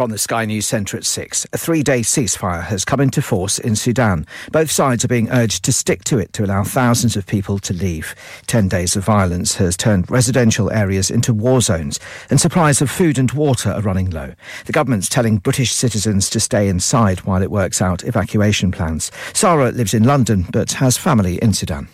[0.00, 3.58] From the Sky News Centre at 6, a three day ceasefire has come into force
[3.58, 4.26] in Sudan.
[4.50, 7.74] Both sides are being urged to stick to it to allow thousands of people to
[7.74, 8.14] leave.
[8.46, 12.00] Ten days of violence has turned residential areas into war zones,
[12.30, 14.32] and supplies of food and water are running low.
[14.64, 19.12] The government's telling British citizens to stay inside while it works out evacuation plans.
[19.34, 21.88] Sarah lives in London but has family in Sudan.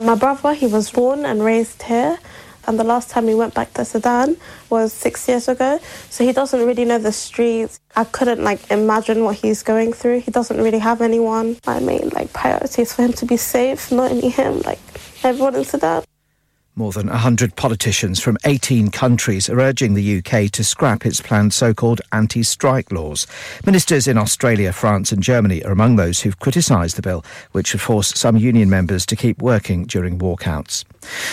[0.00, 2.18] My brother, he was born and raised here
[2.66, 4.36] and the last time we went back to Sudan
[4.70, 5.78] was six years ago.
[6.10, 7.80] So he doesn't really know the streets.
[7.96, 10.20] I couldn't like imagine what he's going through.
[10.20, 11.56] He doesn't really have anyone.
[11.66, 14.80] My main like priority is for him to be safe, not only him, like
[15.24, 16.04] everyone in Sudan.
[16.74, 21.52] More than 100 politicians from 18 countries are urging the UK to scrap its planned
[21.52, 23.26] so called anti strike laws.
[23.66, 27.82] Ministers in Australia, France, and Germany are among those who've criticised the bill, which would
[27.82, 30.84] force some union members to keep working during walkouts.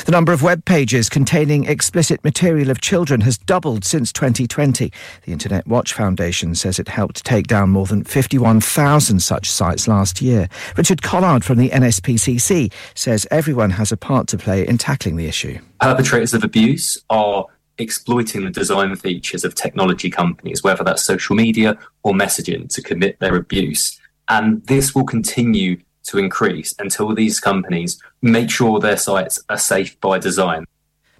[0.05, 4.91] The number of web pages containing explicit material of children has doubled since 2020.
[5.25, 10.21] The Internet Watch Foundation says it helped take down more than 51,000 such sites last
[10.21, 10.47] year.
[10.77, 15.27] Richard Collard from the NSPCC says everyone has a part to play in tackling the
[15.27, 15.59] issue.
[15.79, 17.45] Perpetrators of abuse are
[17.77, 23.19] exploiting the design features of technology companies, whether that's social media or messaging, to commit
[23.19, 23.99] their abuse.
[24.27, 29.99] And this will continue to increase until these companies make sure their sites are safe
[30.01, 30.65] by design.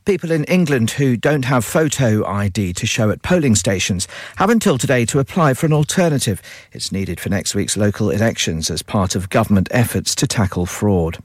[0.05, 4.77] People in England who don't have photo ID to show at polling stations have until
[4.77, 6.41] today to apply for an alternative.
[6.71, 11.19] It's needed for next week's local elections as part of government efforts to tackle fraud.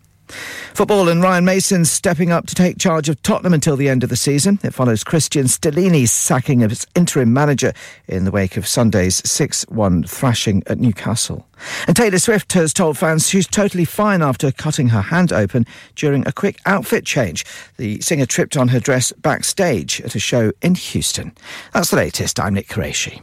[0.75, 4.11] Football and Ryan Mason stepping up to take charge of Tottenham until the end of
[4.11, 4.59] the season.
[4.63, 7.73] It follows Christian Stellini's sacking of its interim manager
[8.09, 11.47] in the wake of Sunday's 6-1 thrashing at Newcastle.
[11.87, 16.27] And Taylor Swift has told fans she's totally fine after cutting her hand open during
[16.27, 17.45] a quick outfit change.
[17.77, 21.33] The singer tripped on her dress backstage at a show in Houston.
[21.73, 22.41] That's the latest.
[22.41, 23.23] I'm Nick Qureshi.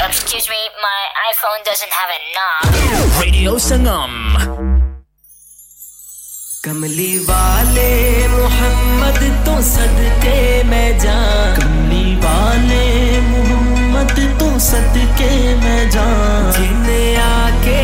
[0.00, 1.00] Excuse me, my
[1.32, 3.20] iPhone doesn't have a knob.
[3.20, 4.14] Radio Sangam.
[6.64, 7.90] कमली वाले
[8.28, 10.38] मोहम्मद तो सदके
[10.70, 11.18] मैं जा
[11.58, 12.84] कमली वाले
[13.28, 15.30] मोहम्मद तो सदके
[15.62, 16.06] मैं जा
[16.58, 17.78] जिन्हें आके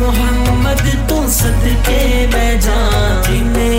[0.00, 2.00] मोहम्मद तू सदके
[2.34, 2.78] मैं जा
[3.28, 3.77] जिन्हें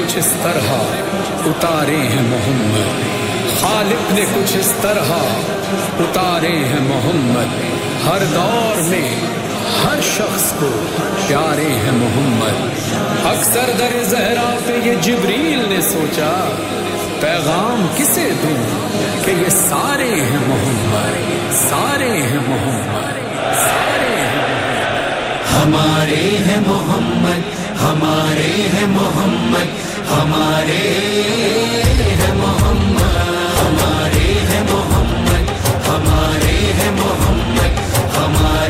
[0.00, 0.68] कुछ इस तरह
[1.48, 3.00] उतारे हैं मोहम्मद।
[3.56, 5.10] खालिफ ने कुछ इस तरह
[6.02, 7.50] उतारे हैं मोहम्मद।
[8.04, 9.10] हर दौर में
[9.80, 10.70] हर शख्स को
[11.26, 12.56] प्यारे हैं मोहम्मद।
[13.26, 16.32] अक्सर दर जहरा पे ये जिब्रील ने सोचा,
[17.20, 18.56] पैगाम किसे दूँ
[19.24, 23.14] कि ये सारे हैं मोहम्मद। सारे हैं मोहम्मद।
[23.68, 24.48] सारे हैं
[25.54, 30.82] हमारे हैं मोहम्मद। हमारे हैं मोहम्मद। हमारे
[32.20, 33.16] हैं मोहम्मद
[33.60, 35.50] हमारे हैं मोहम्मद
[35.88, 37.72] हमारे हैं मोहम्मद
[38.16, 38.69] हमारे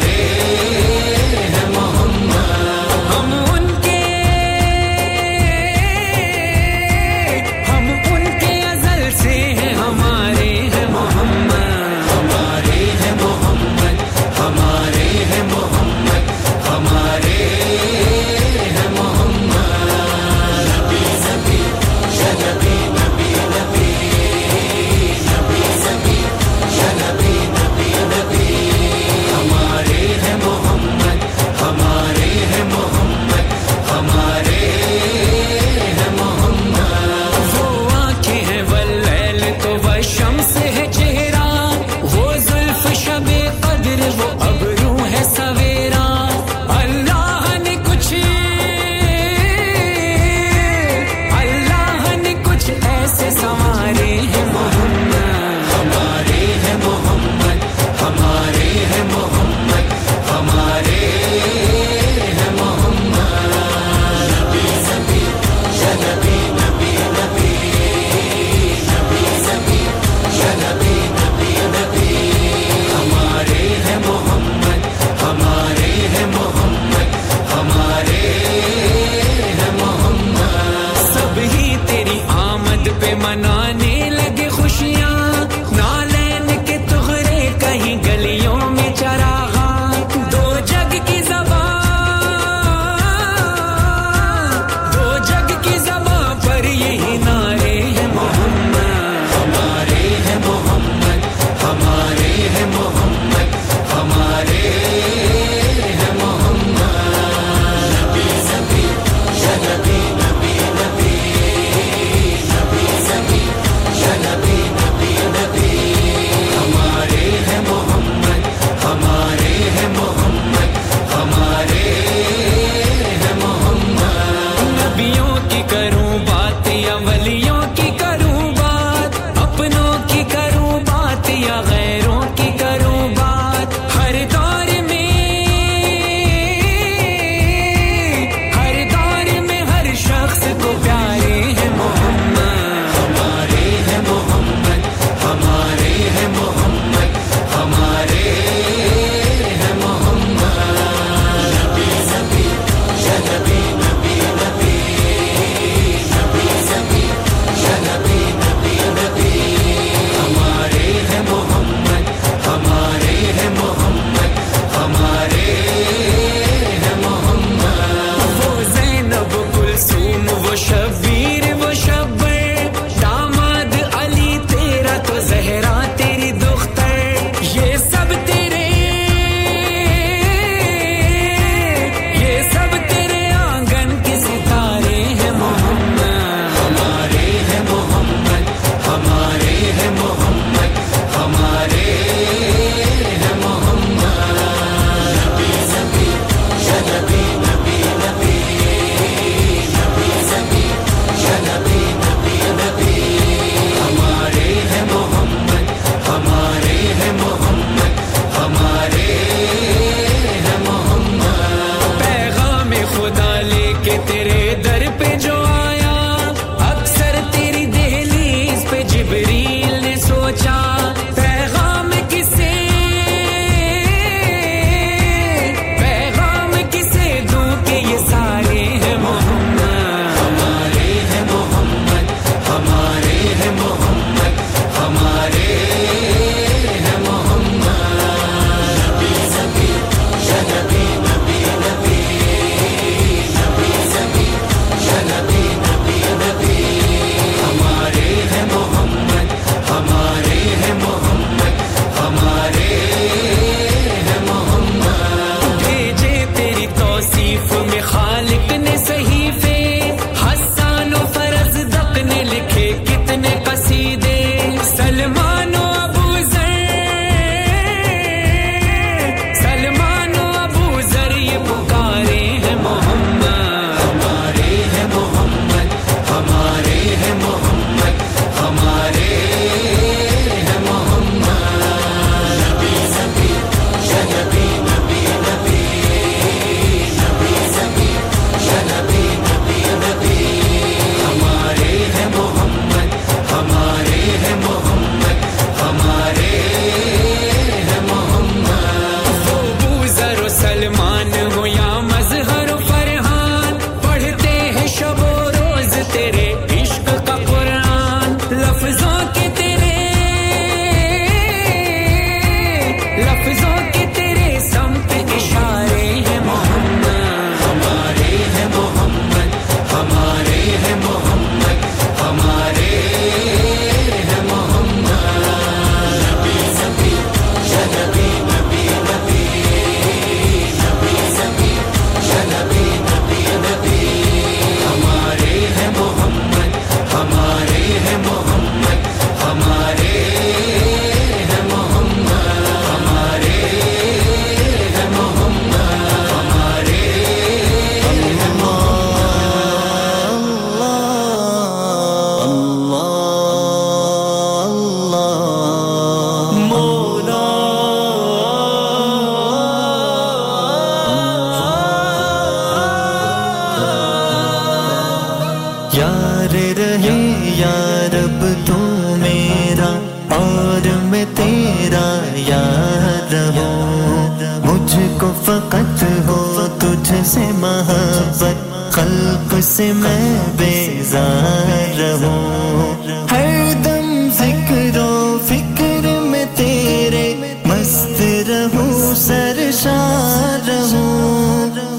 [378.81, 382.69] खल्क से मैं बेजार हूँ
[383.11, 383.35] हर
[383.65, 384.93] दम फिक्रो
[385.29, 387.05] फ़िक्र में तेरे
[387.49, 390.95] मस्त रहूँ सरशार हूँ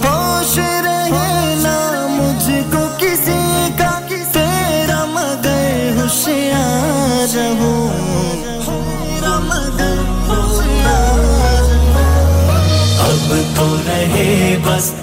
[0.06, 1.76] होश रहे रहना
[2.18, 3.40] मुझको किसी
[3.82, 3.92] का,
[4.38, 7.84] तेरा मगर होशियार हूँ
[8.70, 10.00] तेरा मगर
[13.10, 14.94] अब तो रहे बस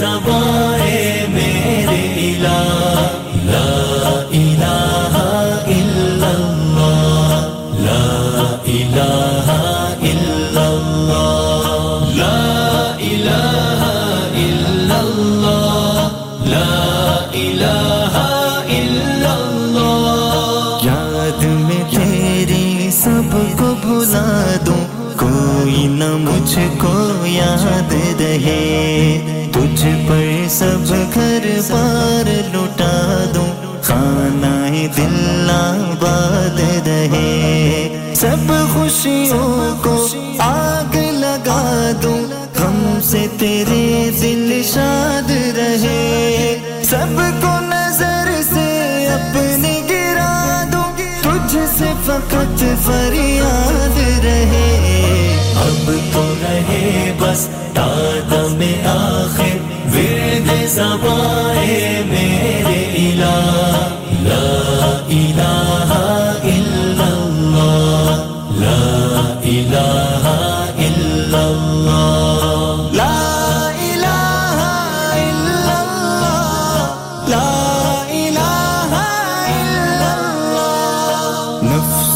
[0.00, 0.99] सवाए
[39.00, 39.92] खुशियों को
[40.44, 41.62] आग लगा
[42.02, 42.18] दूँ।
[42.56, 43.84] हमसे तेरे
[44.20, 46.02] दिल शाद रहे।
[46.84, 48.66] सबको नज़र से
[49.14, 50.34] अपने गिरा
[50.72, 50.84] दूँ।
[51.24, 54.68] तुझसे फकत फरियाद रहे।
[55.64, 56.84] अब तो रहे
[57.22, 59.56] बस दादा में आखिर
[59.94, 62.39] विरद जबाए में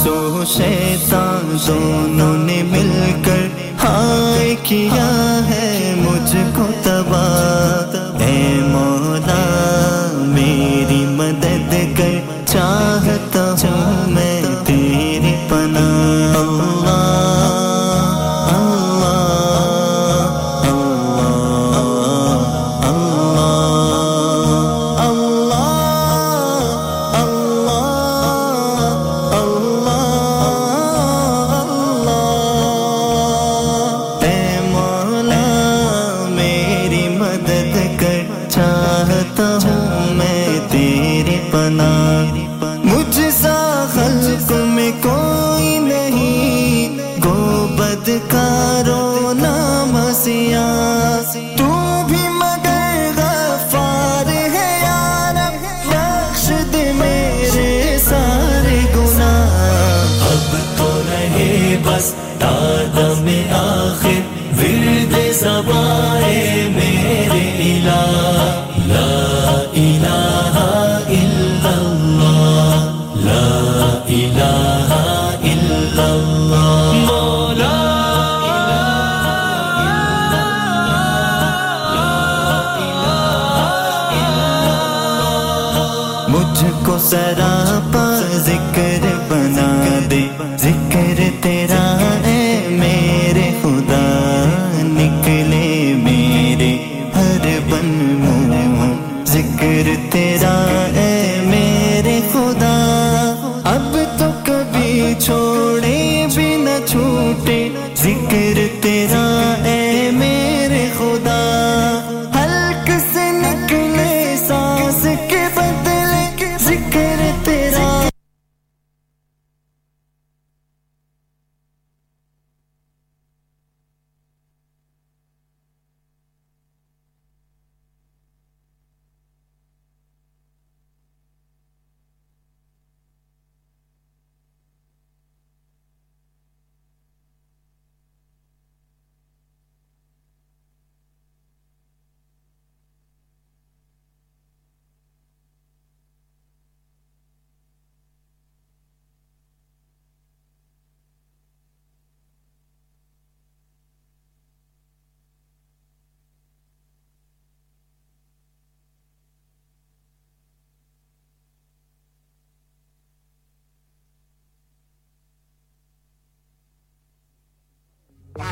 [0.05, 0.71] सासों से
[1.09, 3.45] दोनों ने मिलकर
[3.81, 5.09] हाय किया
[5.49, 8.37] है मुझको तबाह। ए
[8.69, 9.54] मौला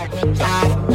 [0.03, 0.09] I,
[0.41, 0.91] I.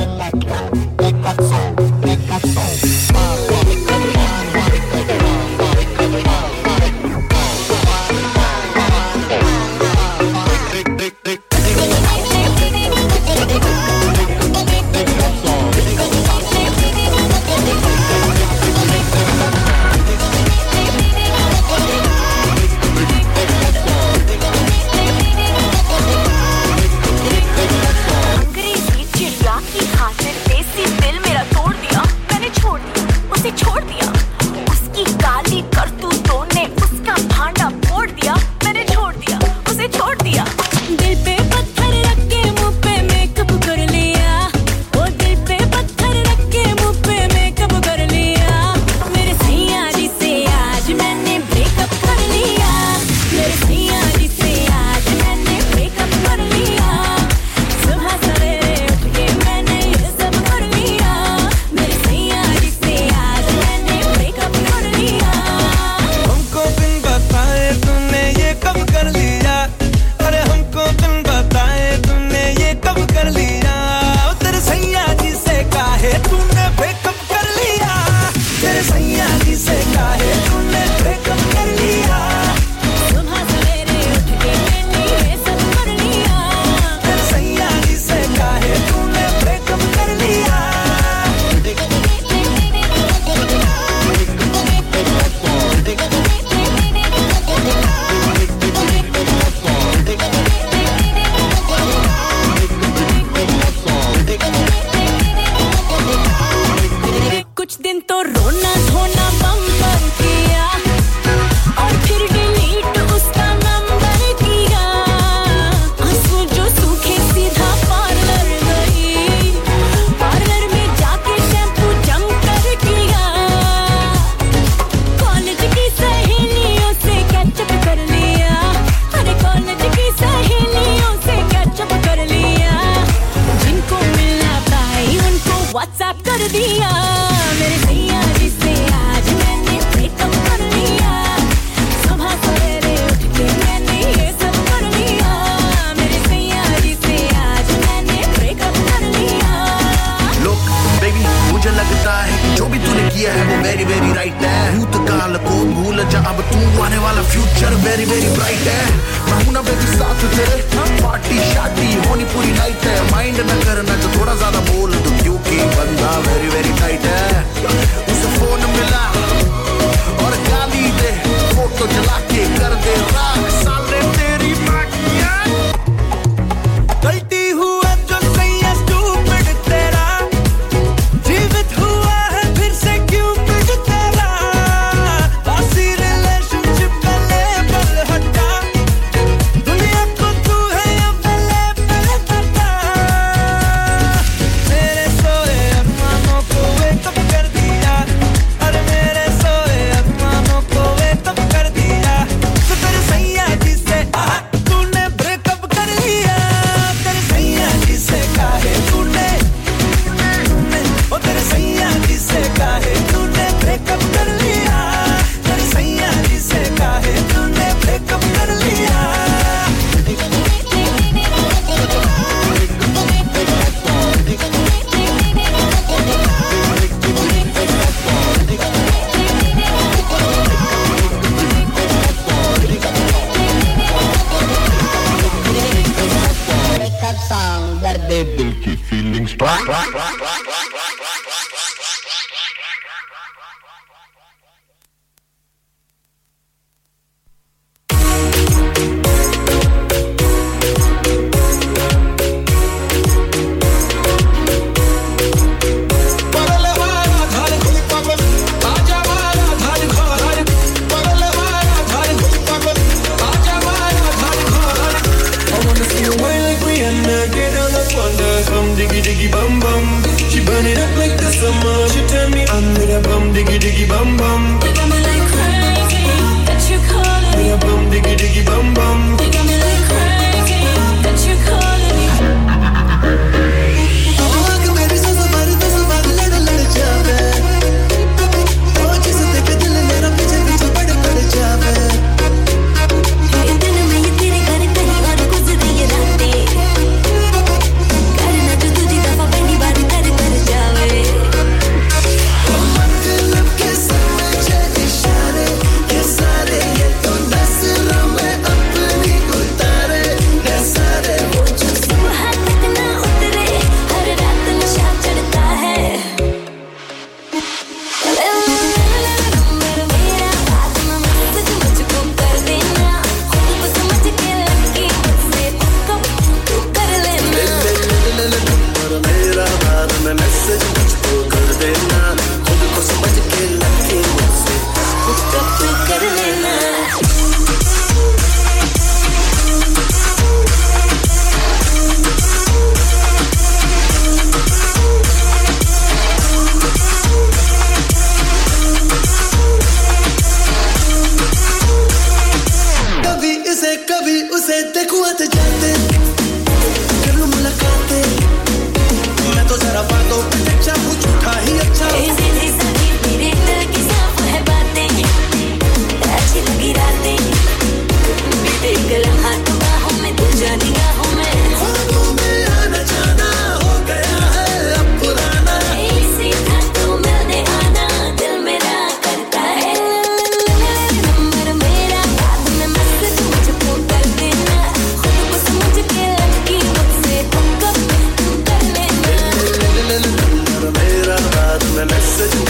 [391.77, 392.46] the message.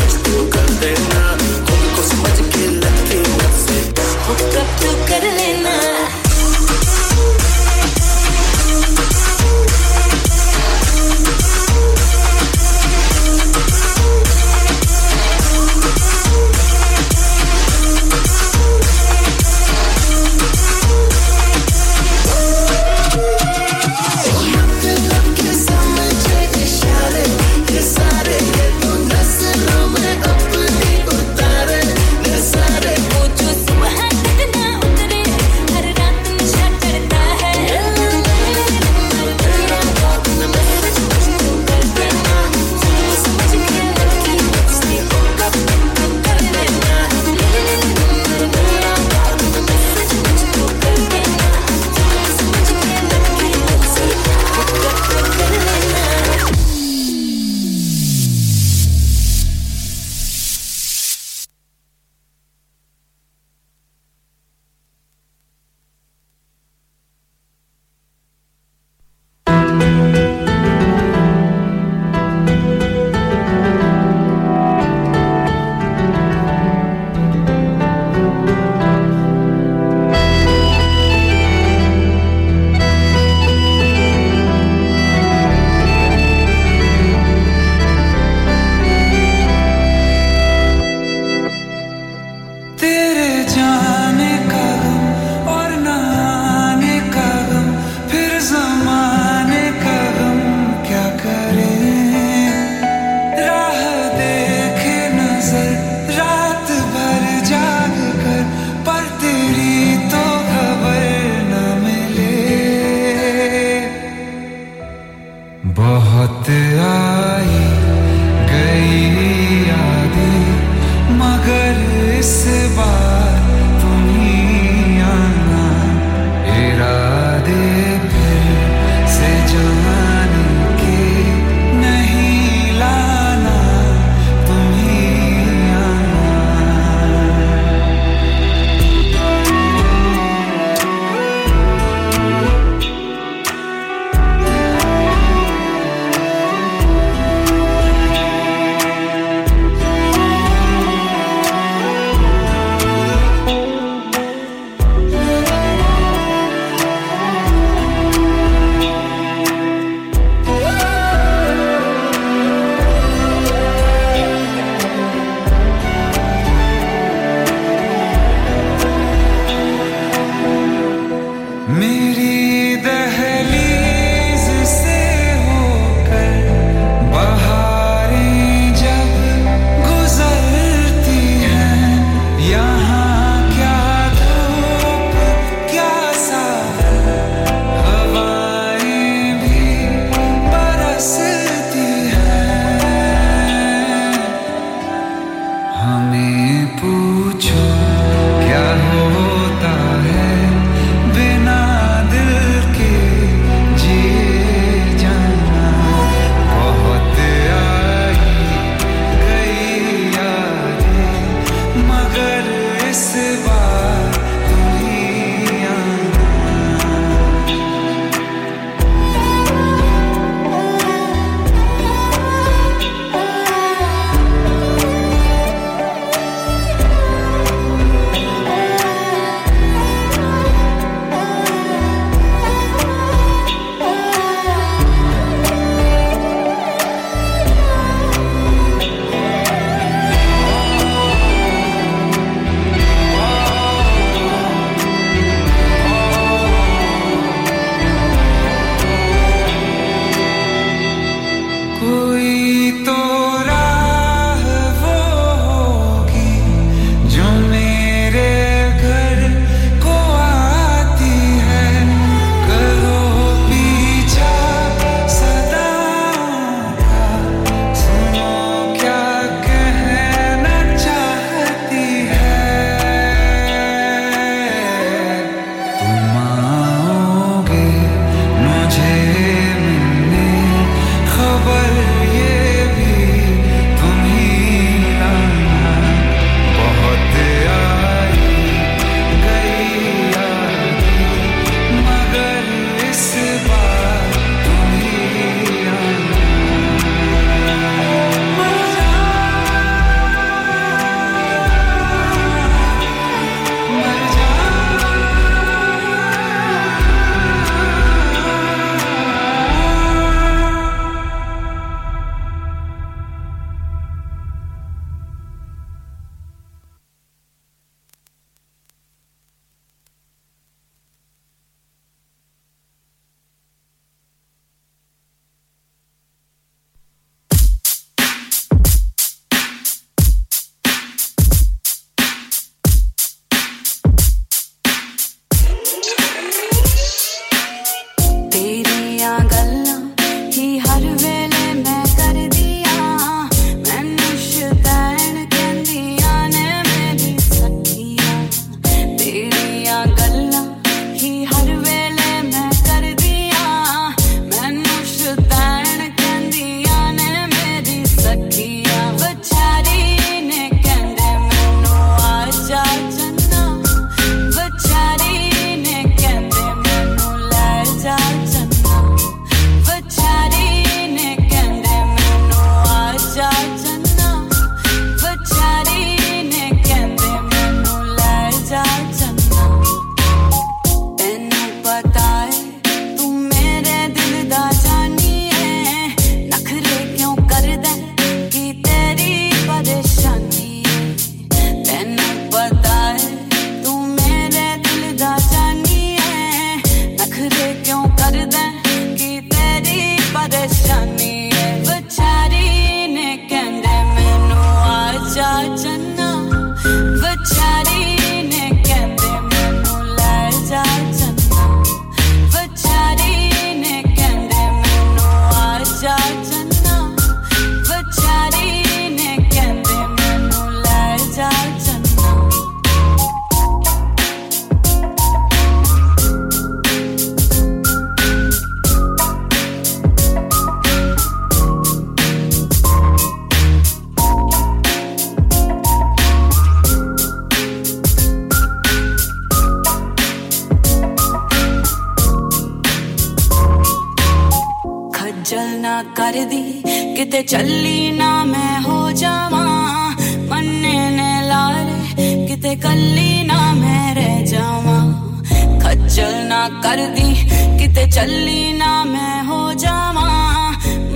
[457.97, 460.09] चली ना मैं हो जावा।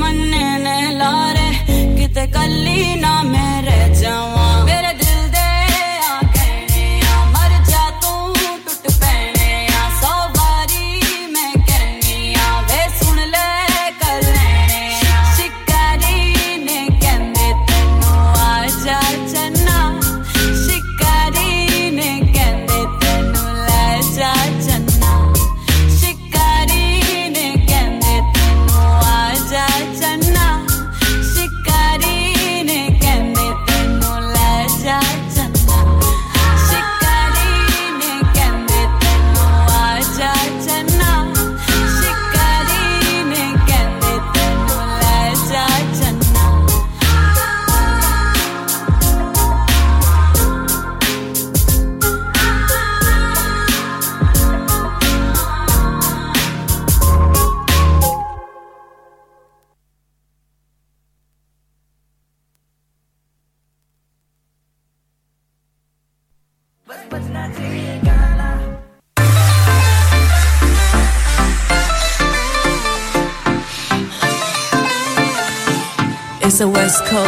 [0.01, 0.17] मन
[0.63, 1.49] ने लारे
[1.97, 3.61] कित कली ना मैं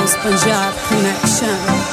[0.03, 0.17] House
[0.89, 1.92] Connection.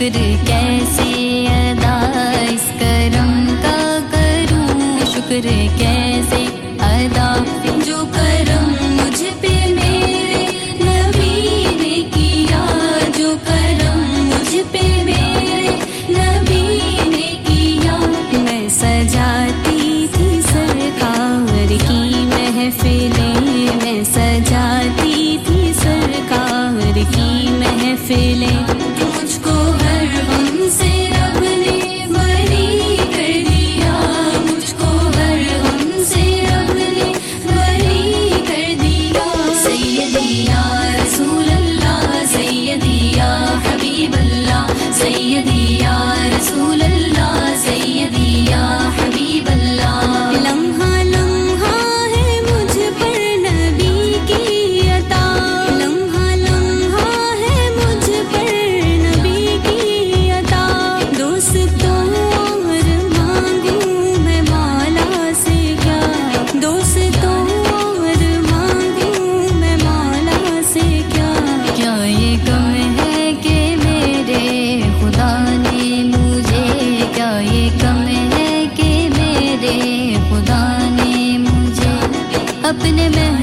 [0.00, 1.10] शुक्र कैसे
[1.46, 1.96] अदा
[2.52, 3.32] इस करम
[3.64, 3.80] का
[4.12, 5.04] करूँ?
[5.12, 5.40] शुक्र
[5.78, 5.99] कैसे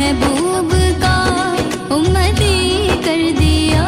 [0.08, 0.70] महबूब
[1.02, 1.16] का
[1.96, 2.56] उम्मती
[3.06, 3.82] कर दिया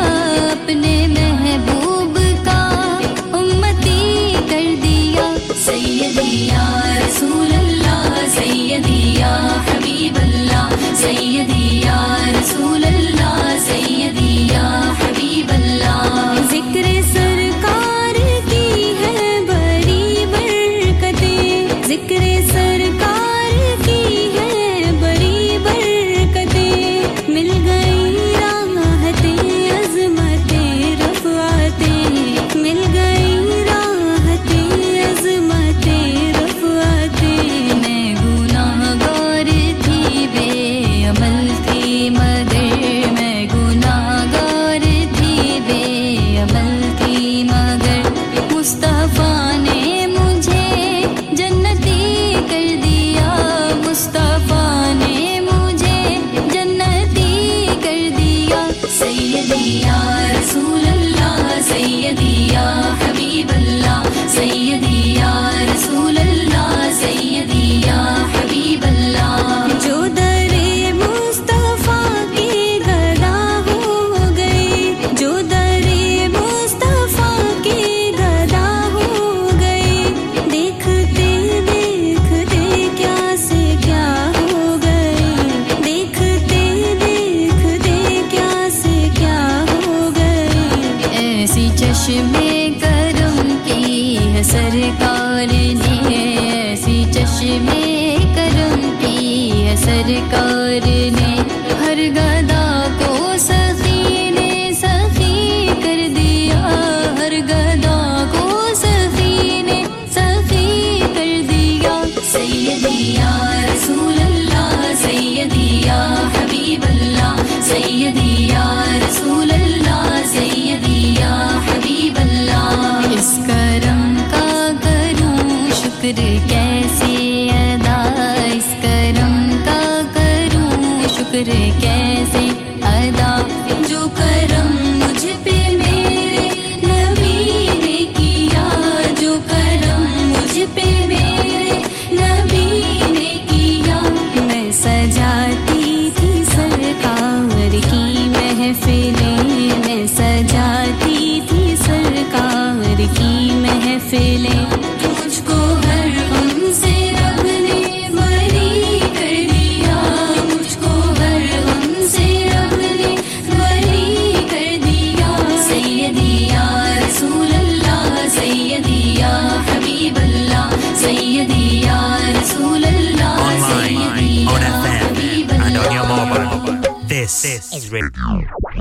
[0.54, 2.18] अपने महबूब
[2.48, 2.60] का
[3.40, 4.02] उम्मती
[4.50, 5.28] कर दिया।
[5.66, 6.66] सैयदिया
[6.98, 9.32] रसूल अल्लाह सैयदिया
[9.70, 11.98] हबीब अल्लाह सैयदिया
[12.36, 12.84] रसूल
[16.52, 17.02] ज़िक्र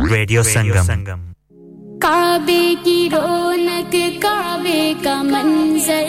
[0.09, 1.21] रेडियो संगम
[2.03, 6.09] काबे की रौनक, काबे का मंजर।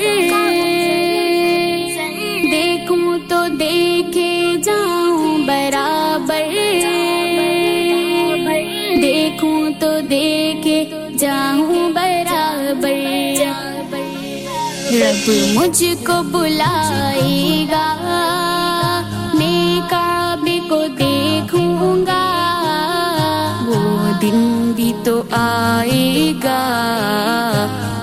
[2.45, 4.31] देखूँ तो देखे
[4.61, 6.47] जाऊँ बराबर।
[9.01, 10.79] देखूँ तो देखे
[11.17, 12.97] जाऊँ बराबर।
[14.93, 15.25] रब
[15.55, 17.98] मुझको बुलाएगा।
[24.29, 26.61] दिन भी तो आएगा।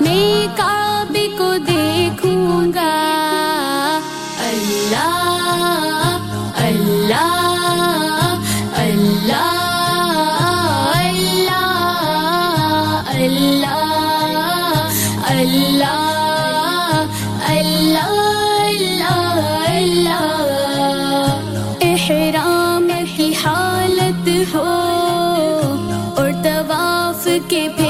[0.02, 2.94] मैं काबे को देखूँगा।
[4.46, 5.04] अल्लाह
[6.66, 7.30] अल्लाह
[8.82, 9.44] अल्लाह
[10.96, 11.60] अल्लाह
[13.14, 13.80] अल्लाह
[15.36, 16.05] अल्लाह।
[27.48, 27.85] que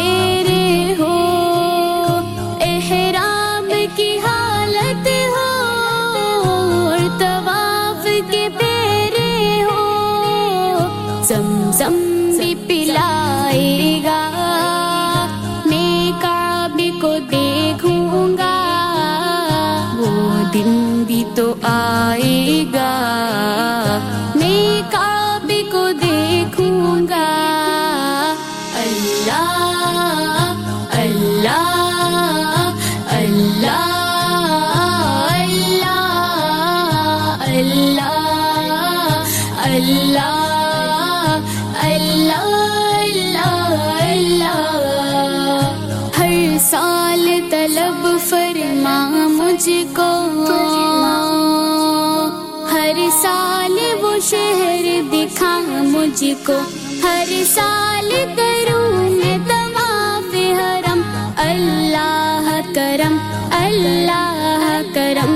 [56.06, 56.56] मुझको
[57.02, 61.00] हर साल करूँ मैं तवाफ हरम।
[61.44, 62.46] अल्लाह
[62.76, 63.18] करम
[63.60, 65.34] अल्लाह करम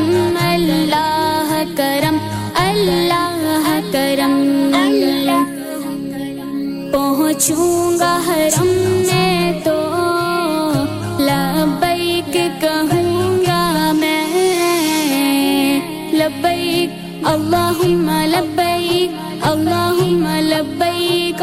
[0.51, 1.51] अल्लाह
[1.81, 2.19] करम
[2.67, 3.30] अल्लाह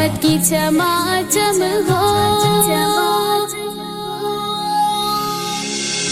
[0.00, 2.04] रहमत की चमाचम हो।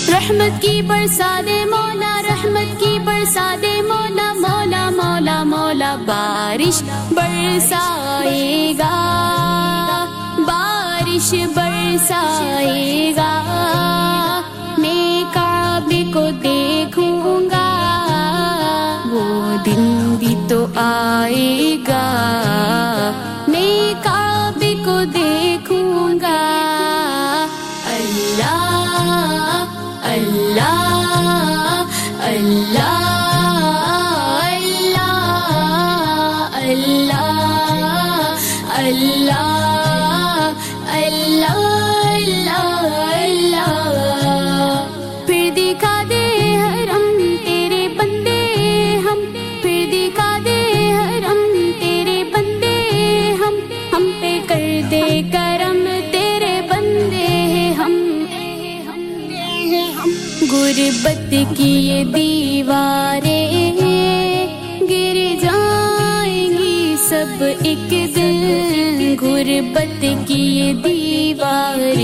[0.09, 6.82] रहमत की बरसा दे मौला, रहमत की बरसा दे मौला मौला मौला मौला, बारिश
[7.12, 8.93] बरसाएगा।
[10.41, 13.32] बारिश बरसाएगा।
[14.78, 16.57] मैं काबे को देखूँगा
[24.99, 26.38] काबे अल्लाह देखूँगा
[27.94, 28.82] अल्लाह
[30.12, 30.78] अल्लाह
[32.28, 32.99] अल्लाह
[36.62, 37.36] अल्लाह
[38.78, 39.57] अल्लाह।
[60.99, 63.76] गुर्बत की ये दीवारें
[64.88, 71.94] गिर जाएँगी सब एक दिन। गुर्बत की ये दीवारें।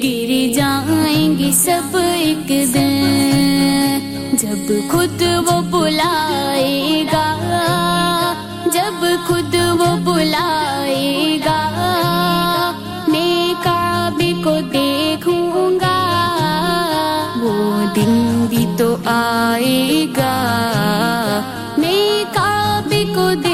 [0.00, 2.94] गिर जाएँगी सब एक दिन।
[4.36, 7.28] जब खुद वो बुलाएगा,
[8.74, 10.83] जब खुद वो बुलाएगा
[19.06, 20.34] आएगा।
[21.78, 23.53] मैं काबे को देखूँगा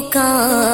[0.00, 0.69] तो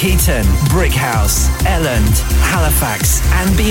[0.00, 3.70] Cleckheaton, Brickhouse, Elland, Halifax, and beyond.